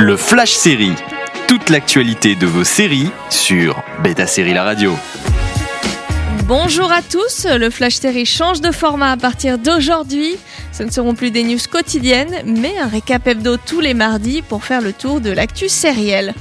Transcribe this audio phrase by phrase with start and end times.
[0.00, 0.94] Le Flash Série.
[1.48, 4.94] Toute l'actualité de vos séries sur Beta Série La Radio.
[6.44, 10.36] Bonjour à tous, le Flash Série change de format à partir d'aujourd'hui.
[10.70, 14.62] Ce ne seront plus des news quotidiennes, mais un récap hebdo tous les mardis pour
[14.62, 16.32] faire le tour de l'actu sérielle.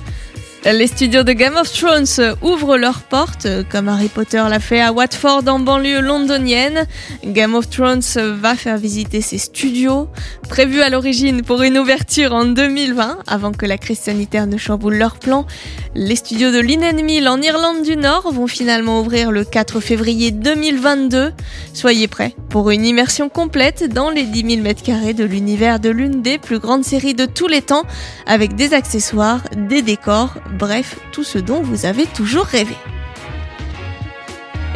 [0.66, 4.92] Les studios de Game of Thrones ouvrent leurs portes, comme Harry Potter l'a fait à
[4.92, 6.86] Watford en banlieue londonienne.
[7.24, 10.10] Game of Thrones va faire visiter ses studios,
[10.50, 14.96] prévus à l'origine pour une ouverture en 2020, avant que la crise sanitaire ne chamboule
[14.96, 15.46] leurs plans.
[15.96, 21.32] Les studios de Mill en Irlande du Nord vont finalement ouvrir le 4 février 2022.
[21.74, 26.22] Soyez prêts pour une immersion complète dans les 10 000 m2 de l'univers de l'une
[26.22, 27.84] des plus grandes séries de tous les temps,
[28.26, 32.76] avec des accessoires, des décors, bref, tout ce dont vous avez toujours rêvé.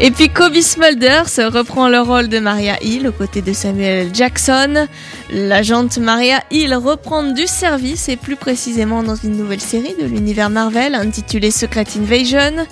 [0.04, 4.88] Et puis Kobe Smulders reprend le rôle de Maria Hill aux côtés de Samuel Jackson.
[5.30, 10.50] L'agente Maria Hill reprend du service et plus précisément dans une nouvelle série de l'univers
[10.50, 12.66] Marvel intitulée Secret Invasion.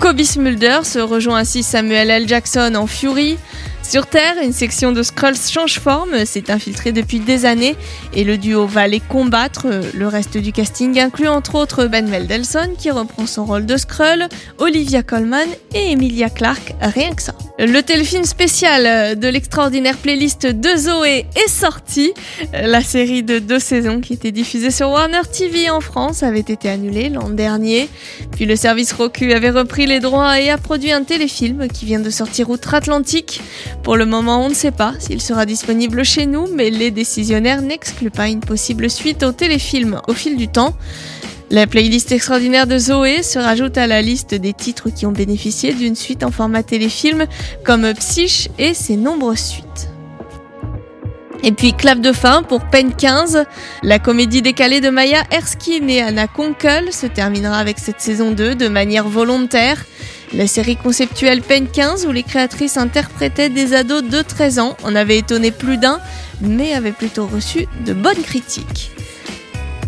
[0.00, 2.28] Kobe Smulders rejoint ainsi Samuel L.
[2.28, 3.38] Jackson en Fury.
[3.88, 7.76] Sur Terre, une section de Skrulls change forme, s'est infiltrée depuis des années
[8.12, 9.68] et le duo va les combattre.
[9.94, 14.26] Le reste du casting inclut entre autres Ben Mendelsohn qui reprend son rôle de Skrull,
[14.58, 17.34] Olivia Colman et Emilia Clarke, rien que ça.
[17.58, 22.12] Le téléfilm spécial de l'extraordinaire playlist de Zoé est sorti.
[22.52, 26.68] La série de deux saisons qui était diffusée sur Warner TV en France avait été
[26.68, 27.88] annulée l'an dernier.
[28.32, 32.00] Puis le service Roku avait repris les droits et a produit un téléfilm qui vient
[32.00, 33.40] de sortir outre-Atlantique.
[33.82, 37.62] Pour le moment, on ne sait pas s'il sera disponible chez nous, mais les décisionnaires
[37.62, 40.76] n'excluent pas une possible suite au téléfilm au fil du temps.
[41.48, 45.72] La playlist extraordinaire de Zoé se rajoute à la liste des titres qui ont bénéficié
[45.72, 47.26] d'une suite en format téléfilm
[47.64, 49.88] comme Psyche et ses nombreuses suites.
[51.44, 53.44] Et puis clap de fin pour Pen 15.
[53.84, 58.56] La comédie décalée de Maya Erskine et Anna Kunkel se terminera avec cette saison 2
[58.56, 59.84] de manière volontaire.
[60.32, 64.96] La série conceptuelle Pen 15 où les créatrices interprétaient des ados de 13 ans en
[64.96, 66.00] avait étonné plus d'un,
[66.40, 68.90] mais avait plutôt reçu de bonnes critiques.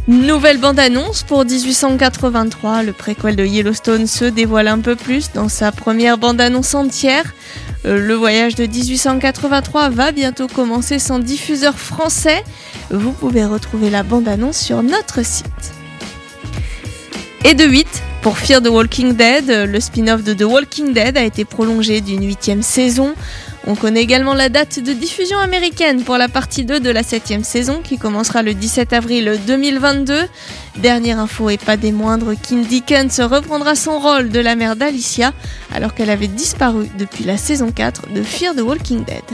[0.08, 5.70] Nouvelle bande-annonce pour 1883, le préquel de Yellowstone se dévoile un peu plus dans sa
[5.70, 7.34] première bande-annonce entière.
[7.84, 12.42] Euh, le voyage de 1883 va bientôt commencer sans diffuseur français.
[12.90, 15.74] Vous pouvez retrouver la bande-annonce sur notre site.
[17.44, 17.86] Et de 8,
[18.22, 22.24] pour Fear the Walking Dead, le spin-off de The Walking Dead a été prolongé d'une
[22.24, 23.14] huitième saison.
[23.66, 27.44] On connaît également la date de diffusion américaine pour la partie 2 de la septième
[27.44, 30.28] saison qui commencera le 17 avril 2022.
[30.76, 35.32] Dernière info et pas des moindres, Kim Dickens reprendra son rôle de la mère d'Alicia
[35.74, 39.24] alors qu'elle avait disparu depuis la saison 4 de Fear the Walking Dead.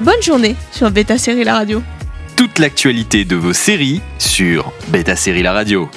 [0.00, 1.82] Bonne journée sur Beta Série La Radio.
[2.36, 5.88] Toute l'actualité de vos séries sur Beta Série La Radio.